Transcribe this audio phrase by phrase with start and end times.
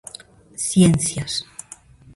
[0.67, 1.31] Ciencias.